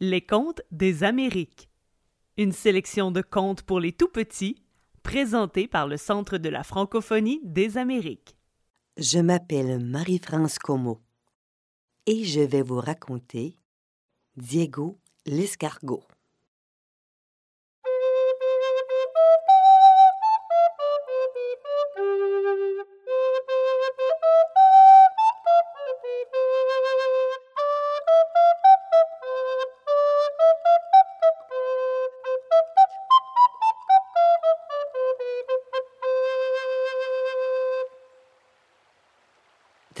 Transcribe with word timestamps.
Les 0.00 0.20
contes 0.20 0.60
des 0.70 1.04
Amériques. 1.04 1.70
Une 2.36 2.52
sélection 2.52 3.10
de 3.10 3.22
contes 3.22 3.62
pour 3.62 3.80
les 3.80 3.92
tout 3.92 4.08
petits, 4.08 4.62
présentés 5.02 5.68
par 5.68 5.86
le 5.86 5.96
Centre 5.96 6.36
de 6.36 6.50
la 6.50 6.64
francophonie 6.64 7.40
des 7.44 7.78
Amériques. 7.78 8.36
Je 8.98 9.18
m'appelle 9.20 9.82
Marie-France 9.82 10.58
Como 10.58 11.00
et 12.04 12.24
je 12.24 12.40
vais 12.40 12.60
vous 12.60 12.78
raconter 12.78 13.58
Diego 14.36 14.98
l'escargot. 15.24 16.04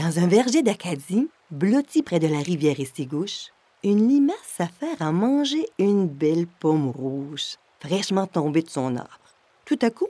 Dans 0.06 0.20
un 0.20 0.28
verger 0.28 0.62
d'Acadie, 0.62 1.28
blotti 1.50 2.00
près 2.04 2.20
de 2.20 2.28
la 2.28 2.38
rivière 2.38 2.78
Estigouche, 2.78 3.48
une 3.82 4.06
limace 4.08 4.36
s'affaire 4.44 5.02
à 5.02 5.10
manger 5.10 5.66
une 5.80 6.06
belle 6.06 6.46
pomme 6.46 6.90
rouge, 6.90 7.56
fraîchement 7.80 8.28
tombée 8.28 8.62
de 8.62 8.70
son 8.70 8.94
arbre. 8.94 9.34
Tout 9.64 9.78
à 9.82 9.90
coup, 9.90 10.06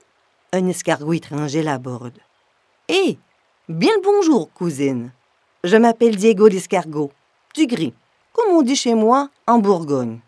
un 0.52 0.67
escargot 0.67 1.14
étranger 1.14 1.62
l'aborde. 1.62 2.19
Hé, 2.91 3.19
bien 3.70 3.94
le 3.97 4.02
bonjour, 4.02 4.52
cousine. 4.52 5.12
Je 5.64 5.78
m'appelle 5.78 6.17
Diego 6.17 6.47
l'escargot, 6.47 7.11
du 7.55 7.67
gris, 7.67 7.94
comme 8.34 8.55
on 8.55 8.61
dit 8.61 8.77
chez 8.77 8.94
moi 8.94 9.30
en 9.47 9.61
Bourgogne. 9.61 10.20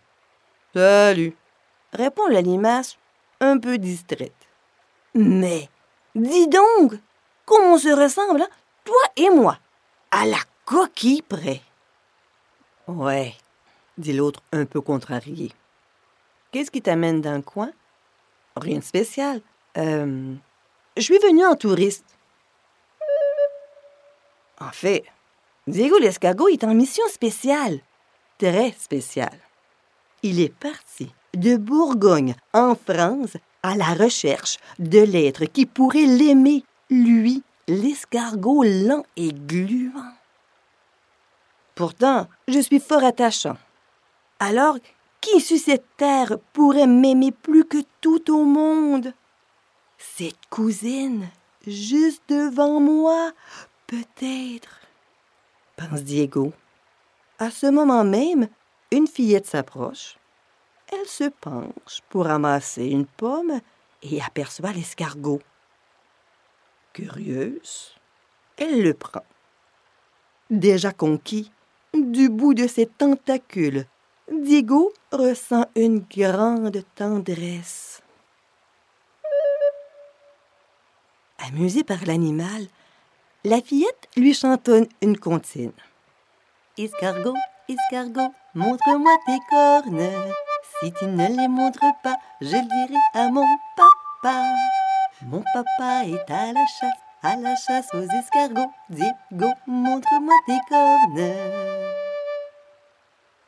Salut, 0.74 1.36
répond 1.92 2.26
la 2.28 2.40
limace, 2.40 2.96
un 3.42 3.58
peu 3.58 3.76
distraite. 3.76 4.32
Mais, 5.14 5.68
dis 6.14 6.48
donc, 6.48 6.94
comment 7.44 7.74
on 7.74 7.78
se 7.78 7.90
ressemble, 7.90 8.40
hein? 8.40 8.48
Toi 8.88 9.12
et 9.16 9.28
moi, 9.28 9.58
à 10.10 10.24
la 10.24 10.38
coquille 10.64 11.20
près. 11.20 11.60
Ouais, 12.86 13.34
dit 13.98 14.14
l'autre 14.14 14.40
un 14.50 14.64
peu 14.64 14.80
contrarié. 14.80 15.52
Qu'est-ce 16.50 16.70
qui 16.70 16.80
t'amène 16.80 17.20
dans 17.20 17.34
le 17.34 17.42
coin? 17.42 17.70
Rien 18.56 18.78
de 18.78 18.84
spécial. 18.84 19.42
Euh, 19.76 20.34
je 20.96 21.02
suis 21.02 21.18
venu 21.18 21.44
en 21.44 21.54
touriste. 21.54 22.06
En 24.58 24.70
fait, 24.70 25.04
Diego 25.66 25.98
l'escargot 25.98 26.48
est 26.48 26.64
en 26.64 26.72
mission 26.72 27.06
spéciale. 27.08 27.80
Très 28.38 28.72
spéciale. 28.72 29.38
Il 30.22 30.40
est 30.40 30.54
parti 30.54 31.12
de 31.34 31.58
Bourgogne, 31.58 32.34
en 32.54 32.74
France, 32.74 33.36
à 33.62 33.76
la 33.76 33.92
recherche 33.92 34.56
de 34.78 35.00
l'être 35.00 35.44
qui 35.44 35.66
pourrait 35.66 36.06
l'aimer, 36.06 36.64
lui, 36.88 37.42
l'escargot 37.68 38.64
lent 38.64 39.04
et 39.16 39.32
gluant. 39.32 40.12
Pourtant, 41.74 42.26
je 42.48 42.58
suis 42.58 42.80
fort 42.80 43.04
attachant. 43.04 43.56
Alors, 44.40 44.78
qui 45.20 45.40
sur 45.40 45.58
cette 45.58 45.96
terre 45.96 46.38
pourrait 46.52 46.86
m'aimer 46.86 47.30
plus 47.30 47.64
que 47.64 47.78
tout 48.00 48.32
au 48.32 48.44
monde? 48.44 49.12
Cette 49.98 50.46
cousine, 50.50 51.28
juste 51.66 52.22
devant 52.28 52.80
moi, 52.80 53.32
peut-être. 53.86 54.80
Pense 55.76 56.02
Diego. 56.02 56.52
À 57.38 57.50
ce 57.50 57.66
moment 57.66 58.02
même, 58.02 58.48
une 58.90 59.06
fillette 59.06 59.46
s'approche. 59.46 60.16
Elle 60.90 61.06
se 61.06 61.28
penche 61.28 62.00
pour 62.08 62.24
ramasser 62.24 62.86
une 62.86 63.06
pomme 63.06 63.60
et 64.02 64.22
aperçoit 64.22 64.72
l'escargot. 64.72 65.40
Curieuse, 66.92 67.94
elle 68.56 68.82
le 68.82 68.94
prend. 68.94 69.24
Déjà 70.50 70.92
conquis, 70.92 71.50
du 71.94 72.28
bout 72.28 72.54
de 72.54 72.66
ses 72.66 72.86
tentacules, 72.86 73.86
Diego 74.30 74.92
ressent 75.12 75.66
une 75.74 76.00
grande 76.00 76.82
tendresse. 76.94 78.02
Amusée 81.38 81.84
par 81.84 82.04
l'animal, 82.04 82.66
la 83.44 83.60
fillette 83.62 84.08
lui 84.16 84.34
chantonne 84.34 84.86
une 85.00 85.18
comptine. 85.18 85.72
Escargot, 86.76 87.36
escargot, 87.68 88.34
montre-moi 88.54 89.12
tes 89.26 89.38
cornes. 89.48 90.10
Si 90.80 90.92
tu 90.92 91.06
ne 91.06 91.28
les 91.28 91.48
montres 91.48 91.80
pas, 92.02 92.16
je 92.40 92.56
le 92.56 92.86
dirai 92.86 92.98
à 93.14 93.30
mon 93.30 93.46
papa. 93.76 94.42
Mon 95.26 95.42
papa 95.52 96.06
est 96.06 96.30
à 96.30 96.52
la 96.52 96.64
chasse, 96.66 97.02
à 97.22 97.36
la 97.36 97.56
chasse 97.56 97.88
aux 97.92 98.04
escargots. 98.04 98.70
Diego, 98.88 99.52
montre-moi 99.66 100.34
tes 100.46 100.58
cornes. 100.68 101.32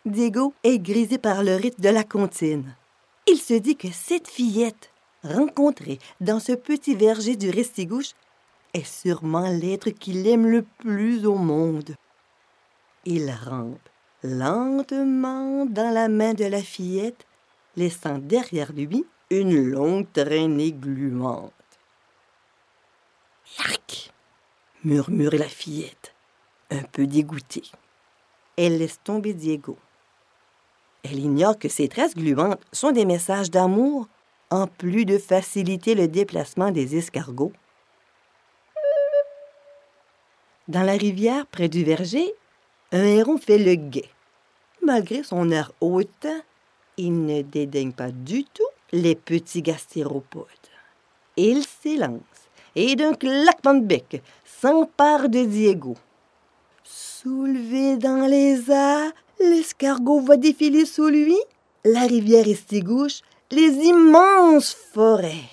Diego 0.04 0.53
est 0.64 0.80
grisé 0.80 1.19
par 1.19 1.44
le 1.44 1.54
rythme 1.54 1.80
de 1.80 1.91
la 1.91 2.03
comptine. 2.03 2.75
Il 3.28 3.38
se 3.38 3.54
dit 3.54 3.76
que 3.76 3.92
cette 3.92 4.26
fillette, 4.26 4.91
rencontrée 5.22 6.00
dans 6.20 6.41
ce 6.41 6.53
petit 6.53 6.97
verger 6.97 7.36
du 7.36 7.50
Restigouche, 7.50 8.14
est 8.75 8.84
sûrement 8.84 9.48
l'être 9.48 9.91
qu'il 9.91 10.26
aime 10.26 10.47
le 10.47 10.62
plus 10.62 11.25
au 11.25 11.36
monde. 11.36 11.94
Il 13.04 13.30
rampe 13.30 13.88
lentement 14.25 15.66
dans 15.66 15.94
la 15.94 16.09
main 16.09 16.34
de 16.34 16.47
la 16.47 16.62
fillette, 16.62 17.26
laissant 17.76 18.19
derrière 18.19 18.72
lui 18.72 19.06
une 19.30 19.70
longue 19.70 20.10
traînée 20.12 20.72
gluante. 20.72 21.53
Murmure 24.84 25.34
la 25.34 25.48
fillette, 25.48 26.14
un 26.70 26.82
peu 26.82 27.06
dégoûtée. 27.06 27.64
Elle 28.56 28.78
laisse 28.78 29.00
tomber 29.02 29.34
Diego. 29.34 29.76
Elle 31.02 31.18
ignore 31.18 31.58
que 31.58 31.68
ces 31.68 31.88
traces 31.88 32.14
gluantes 32.14 32.62
sont 32.72 32.92
des 32.92 33.06
messages 33.06 33.50
d'amour, 33.50 34.08
en 34.50 34.66
plus 34.66 35.04
de 35.04 35.18
faciliter 35.18 35.94
le 35.94 36.08
déplacement 36.08 36.70
des 36.70 36.96
escargots. 36.96 37.52
Dans 40.68 40.82
la 40.82 40.92
rivière 40.92 41.47
près 41.47 41.68
du 41.68 41.84
verger, 41.84 42.34
un 42.92 43.04
héron 43.04 43.38
fait 43.38 43.58
le 43.58 43.74
guet. 43.74 44.10
Malgré 44.82 45.22
son 45.22 45.50
air 45.50 45.72
hautain, 45.80 46.42
il 46.97 47.24
ne 47.24 47.42
dédaigne 47.42 47.92
pas 47.92 48.10
du 48.10 48.44
tout 48.44 48.62
les 48.92 49.14
petits 49.14 49.62
gastéropodes. 49.62 50.47
Il 51.36 51.65
s'élance 51.65 52.21
et 52.77 52.97
d'un 52.97 53.15
claquement 53.15 53.75
de 53.75 53.84
bec 53.84 54.22
s'empare 54.45 55.28
de 55.28 55.45
Diego. 55.45 55.97
Soulevé 56.84 57.97
dans 57.97 58.27
les 58.27 58.71
airs, 58.71 59.13
l'escargot 59.39 60.21
va 60.21 60.37
défiler 60.37 60.84
sous 60.84 61.09
lui, 61.09 61.37
la 61.84 62.03
rivière 62.03 62.49
estigouche, 62.49 63.21
les 63.51 63.72
immenses 63.84 64.77
forêts. 64.93 65.49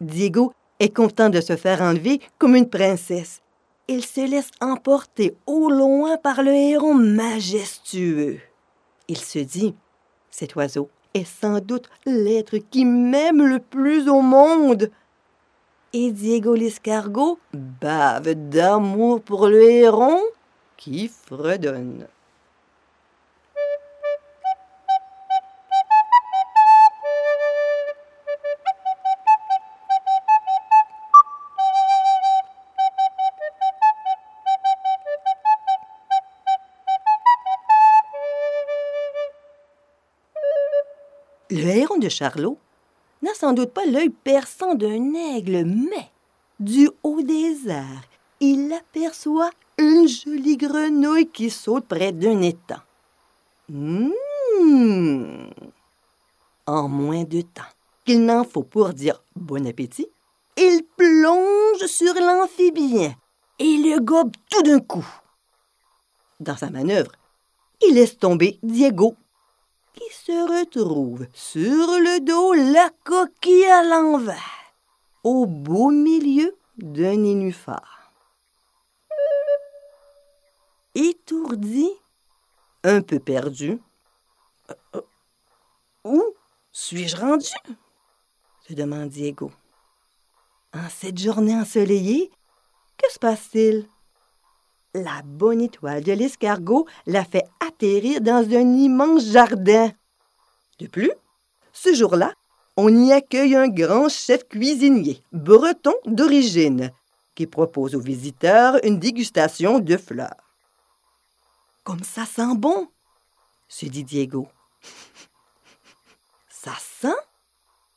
Diego 0.00 0.52
est 0.78 0.94
content 0.94 1.28
de 1.28 1.40
se 1.40 1.56
faire 1.56 1.82
enlever 1.82 2.20
comme 2.38 2.56
une 2.56 2.68
princesse. 2.68 3.40
Il 3.86 4.04
se 4.04 4.20
laisse 4.20 4.50
emporter 4.60 5.36
au 5.46 5.68
loin 5.68 6.16
par 6.16 6.42
le 6.42 6.52
héron 6.52 6.94
majestueux. 6.94 8.40
Il 9.08 9.18
se 9.18 9.40
dit, 9.40 9.74
cet 10.30 10.54
oiseau 10.54 10.88
est 11.14 11.24
sans 11.24 11.60
doute 11.60 11.88
l'être 12.06 12.58
qui 12.58 12.84
m'aime 12.84 13.44
le 13.44 13.58
plus 13.58 14.08
au 14.08 14.20
monde. 14.20 14.90
Et 15.92 16.12
Diego 16.12 16.54
l'escargot 16.54 17.38
bave 17.52 18.34
d'amour 18.34 19.20
pour 19.20 19.48
le 19.48 19.62
héron 19.62 20.20
qui 20.76 21.08
fredonne. 21.08 22.06
Le 41.50 41.66
héron 41.66 41.98
de 41.98 42.08
Charlot 42.08 42.58
n'a 43.22 43.34
sans 43.34 43.52
doute 43.52 43.72
pas 43.72 43.84
l'œil 43.84 44.10
perçant 44.10 44.74
d'un 44.74 45.14
aigle, 45.14 45.64
mais 45.64 46.10
du 46.60 46.88
haut 47.02 47.22
des 47.22 47.68
airs, 47.68 48.04
il 48.38 48.72
aperçoit 48.72 49.50
une 49.76 50.06
jolie 50.06 50.56
grenouille 50.56 51.26
qui 51.26 51.50
saute 51.50 51.86
près 51.86 52.12
d'un 52.12 52.40
étang. 52.42 52.82
Mmh. 53.68 54.10
En 56.66 56.88
moins 56.88 57.24
de 57.24 57.40
temps 57.40 57.62
qu'il 58.04 58.24
n'en 58.24 58.44
faut 58.44 58.62
pour 58.62 58.90
dire 58.90 59.20
bon 59.34 59.66
appétit, 59.66 60.08
il 60.56 60.82
plonge 60.96 61.86
sur 61.86 62.14
l'amphibien 62.14 63.14
et 63.58 63.76
le 63.76 63.98
gobe 63.98 64.32
tout 64.48 64.62
d'un 64.62 64.78
coup. 64.80 65.06
Dans 66.38 66.56
sa 66.56 66.70
manœuvre, 66.70 67.12
il 67.86 67.94
laisse 67.94 68.18
tomber 68.18 68.58
Diego, 68.62 69.16
qui 69.94 70.12
se 70.12 70.60
retrouve 70.60 71.26
sur 71.32 71.64
le 71.98 72.20
dos, 72.20 72.54
la 72.54 72.90
coquille 73.04 73.66
à 73.66 73.82
l'envers, 73.82 74.74
au 75.24 75.46
beau 75.46 75.90
milieu 75.90 76.56
d'un 76.76 77.16
nénuphar. 77.16 78.12
Étourdi, 80.94 81.88
un 82.82 83.00
peu 83.02 83.18
perdu, 83.18 83.78
euh, 84.70 84.74
euh, 84.96 85.00
où 86.04 86.22
suis-je 86.72 87.16
rendu? 87.16 87.46
se 88.68 88.74
demande 88.74 89.08
Diego. 89.08 89.50
En 90.72 90.88
cette 90.88 91.18
journée 91.18 91.54
ensoleillée, 91.54 92.30
que 92.96 93.10
se 93.10 93.18
passe-t-il? 93.18 93.88
La 94.94 95.22
bonne 95.24 95.60
étoile 95.60 96.02
de 96.02 96.12
l'escargot 96.12 96.86
l'a 97.06 97.24
fait 97.24 97.44
atterrir 97.60 98.20
dans 98.20 98.44
un 98.44 98.74
immense 98.74 99.24
jardin. 99.26 99.92
De 100.80 100.88
plus, 100.88 101.12
ce 101.72 101.94
jour-là, 101.94 102.34
on 102.76 102.88
y 102.88 103.12
accueille 103.12 103.54
un 103.54 103.68
grand 103.68 104.08
chef 104.08 104.48
cuisinier, 104.48 105.22
breton 105.32 105.94
d'origine, 106.06 106.90
qui 107.36 107.46
propose 107.46 107.94
aux 107.94 108.00
visiteurs 108.00 108.84
une 108.84 108.98
dégustation 108.98 109.78
de 109.78 109.96
fleurs. 109.96 110.34
Comme 111.84 112.02
ça 112.02 112.26
sent 112.26 112.54
bon, 112.56 112.88
se 113.68 113.86
dit 113.86 114.04
Diego. 114.04 114.48
ça 116.48 116.74
sent, 117.00 117.08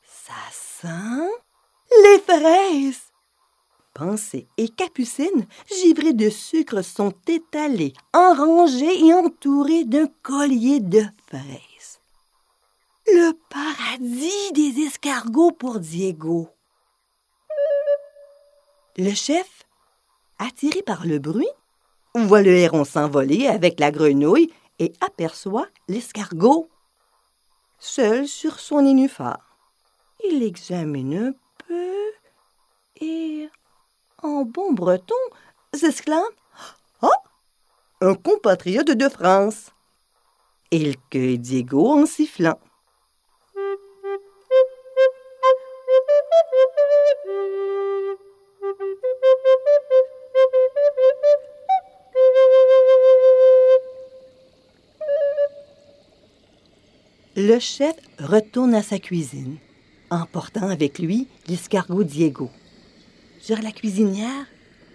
ça 0.06 0.34
sent 0.52 1.30
les 2.04 2.20
fraises. 2.20 3.03
Pensée 3.94 4.48
et 4.58 4.70
Capucine, 4.70 5.46
givrées 5.68 6.14
de 6.14 6.30
sucre, 6.30 6.82
sont 6.82 7.14
étalées, 7.28 7.94
en 8.14 8.34
rangées 8.34 9.06
et 9.06 9.14
entourées 9.14 9.84
d'un 9.84 10.08
collier 10.24 10.80
de 10.80 11.04
fraises. 11.28 12.00
Le 13.06 13.34
paradis 13.50 14.52
des 14.54 14.84
escargots 14.84 15.52
pour 15.52 15.80
Diego. 15.80 16.50
Le 18.98 19.14
chef, 19.14 19.64
attiré 20.40 20.82
par 20.82 21.06
le 21.06 21.20
bruit, 21.20 21.48
voit 22.16 22.42
le 22.42 22.56
héron 22.56 22.86
s'envoler 22.86 23.48
avec 23.48 23.80
la 23.80 23.92
grenouille 23.92 24.52
et 24.80 24.94
aperçoit 25.02 25.68
l'escargot, 25.88 26.70
seul 27.80 28.28
sur 28.28 28.60
son 28.60 28.82
nénuphar. 28.82 29.58
Il 30.26 30.40
l'examine 30.40 31.16
un 31.16 31.34
peu 31.68 32.12
et 33.02 33.50
en 34.24 34.44
bon 34.44 34.74
breton, 34.74 35.16
s'exclame 35.74 36.24
Ah 37.02 37.10
Un 38.02 38.16
compatriote 38.16 38.92
de 38.92 39.10
France 39.10 39.74
il 40.76 40.96
cueille 41.12 41.38
Diego 41.38 41.88
en 41.88 42.08
sifflant. 42.08 42.58
Le 57.36 57.60
chef 57.60 57.96
retourne 58.18 58.74
à 58.74 58.82
sa 58.82 58.98
cuisine, 58.98 59.58
emportant 60.10 60.70
avec 60.70 60.98
lui 60.98 61.28
l'escargot 61.48 62.04
Diego 62.04 62.50
sur 63.44 63.62
la 63.62 63.74
cuisinière, 63.74 64.46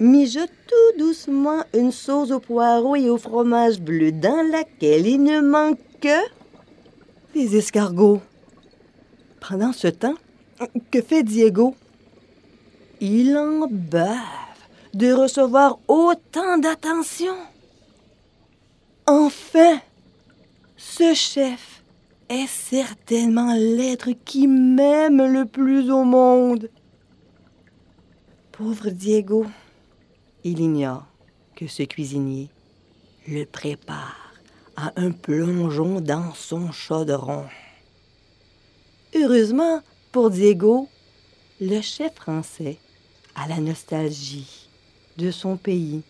mijote 0.01 0.51
tout 0.67 0.99
doucement 0.99 1.65
une 1.75 1.93
sauce 1.93 2.31
au 2.31 2.41
poireau 2.41 2.97
et 2.97 3.11
au 3.11 3.19
fromage 3.19 3.79
bleu 3.79 4.11
dans 4.11 4.41
laquelle 4.51 5.07
il 5.07 5.23
ne 5.23 5.43
manque 5.43 5.79
que 6.01 6.19
des 7.35 7.59
escargots. 7.59 8.23
Pendant 9.47 9.75
ce 9.75 9.89
temps, 9.89 10.15
que 10.91 11.03
fait 11.03 11.23
Diego? 11.23 11.75
Il 13.03 13.37
en 13.37 13.69
bave 13.71 14.17
de 14.95 15.13
recevoir 15.13 15.79
autant 15.87 16.57
d'attention. 16.57 17.35
Enfin, 19.07 19.79
ce 20.79 21.13
chef 21.13 21.83
est 22.31 22.47
certainement 22.47 23.53
l'être 23.55 24.13
qui 24.25 24.47
m'aime 24.47 25.23
le 25.35 25.45
plus 25.45 25.91
au 25.91 26.05
monde. 26.05 26.71
Pauvre 28.59 28.91
Diego, 28.91 29.47
il 30.43 30.59
ignore 30.59 31.07
que 31.55 31.69
ce 31.69 31.85
cuisinier 31.85 32.49
le 33.29 33.45
prépare 33.45 34.35
à 34.75 34.93
un 34.97 35.13
plongeon 35.13 36.01
dans 36.01 36.35
son 36.35 36.73
chaudron. 36.73 37.45
Heureusement 39.15 39.81
pour 40.11 40.31
Diego, 40.31 40.89
le 41.61 41.81
chef 41.81 42.17
français 42.17 42.79
a 43.37 43.47
la 43.47 43.59
nostalgie 43.59 44.69
de 45.19 45.31
son 45.31 45.57
pays. 45.57 46.03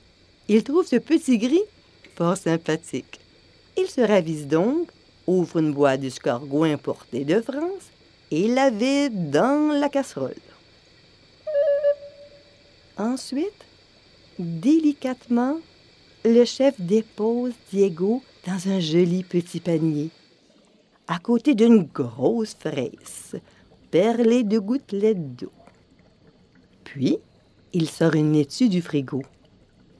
Il 0.48 0.64
trouve 0.64 0.86
ce 0.86 0.96
petit 0.96 1.36
gris 1.36 1.60
fort 2.16 2.38
sympathique. 2.38 3.20
Il 3.76 3.88
se 3.88 4.00
ravise 4.00 4.46
donc, 4.46 4.90
ouvre 5.26 5.58
une 5.58 5.74
boîte 5.74 6.00
d'escargots 6.00 6.64
importés 6.64 7.26
de 7.26 7.42
France 7.42 7.92
et 8.30 8.48
la 8.48 8.70
vide 8.70 9.28
dans 9.30 9.78
la 9.78 9.90
casserole. 9.90 10.47
Ensuite, 12.98 13.64
délicatement, 14.40 15.60
le 16.24 16.44
chef 16.44 16.80
dépose 16.80 17.52
Diego 17.70 18.22
dans 18.44 18.68
un 18.68 18.80
joli 18.80 19.22
petit 19.22 19.60
panier, 19.60 20.10
à 21.06 21.20
côté 21.20 21.54
d'une 21.54 21.84
grosse 21.84 22.56
fraise, 22.56 23.40
perlée 23.92 24.42
de 24.42 24.58
gouttelettes 24.58 25.36
d'eau. 25.36 25.52
Puis, 26.82 27.18
il 27.72 27.88
sort 27.88 28.16
une 28.16 28.32
laitue 28.32 28.68
du 28.68 28.82
frigo, 28.82 29.22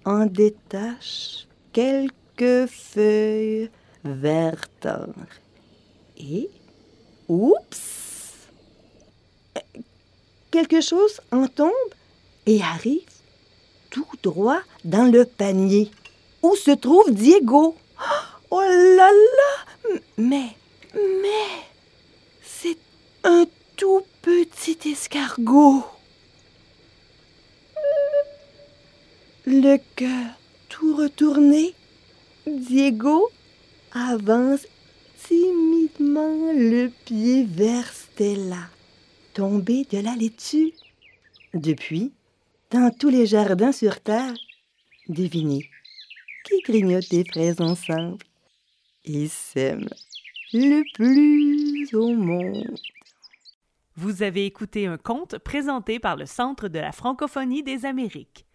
en 0.05 0.27
détache 0.27 1.47
quelques 1.73 2.67
feuilles 2.67 3.71
vert 4.03 4.69
Et, 6.17 6.51
oups! 7.29 8.49
Quelque 10.51 10.81
chose 10.81 11.21
en 11.31 11.47
tombe? 11.47 11.71
Et 12.49 12.63
arrive 12.63 13.03
tout 13.91 14.07
droit 14.23 14.61
dans 14.85 15.05
le 15.05 15.27
panier 15.27 15.91
où 16.43 16.57
se 16.57 16.73
trouve 16.73 17.13
Diego. 17.13 17.77
Oh 18.51 18.63
là 18.63 19.11
là 19.11 20.01
Mais, 20.17 20.57
mais, 20.95 21.51
c'est 22.43 22.79
un 23.23 23.45
tout 23.77 24.01
petit 24.23 24.79
escargot. 24.87 25.85
Le 29.45 29.77
cœur 29.97 30.31
tout 30.71 30.97
retourné, 30.97 31.75
Diego 32.47 33.29
avance 33.93 34.67
timidement 35.29 36.55
le 36.55 36.91
pied 37.05 37.45
vers 37.45 37.93
Stella, 37.93 38.71
tombée 39.35 39.87
de 39.93 39.99
la 39.99 40.17
laitue. 40.17 40.73
Depuis, 41.53 42.13
dans 42.71 42.91
tous 42.91 43.09
les 43.09 43.27
jardins 43.27 43.73
sur 43.73 44.01
Terre, 44.01 44.35
devinez 45.09 45.71
qui 46.45 46.61
grignote 46.61 47.09
des 47.11 47.25
fraises 47.25 47.61
ensemble? 47.61 48.19
Et 49.05 49.27
s'aiment 49.29 49.89
le 50.53 50.83
plus 50.95 51.95
au 51.95 52.15
monde. 52.15 52.75
Vous 53.97 54.23
avez 54.23 54.47
écouté 54.47 54.87
un 54.87 54.97
conte 54.97 55.39
présenté 55.39 55.99
par 55.99 56.17
le 56.17 56.27
Centre 56.27 56.69
de 56.69 56.79
la 56.79 56.93
francophonie 56.93 57.63
des 57.63 57.85
Amériques. 57.85 58.47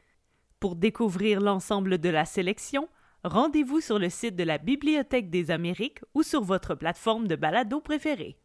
Pour 0.59 0.75
découvrir 0.75 1.41
l'ensemble 1.41 1.97
de 1.97 2.09
la 2.09 2.25
sélection, 2.25 2.87
rendez-vous 3.23 3.81
sur 3.81 3.99
le 3.99 4.09
site 4.09 4.35
de 4.35 4.43
la 4.43 4.57
Bibliothèque 4.57 5.29
des 5.29 5.51
Amériques 5.51 5.99
ou 6.13 6.23
sur 6.23 6.43
votre 6.43 6.75
plateforme 6.75 7.27
de 7.27 7.35
balado 7.35 7.81
préférée. 7.81 8.37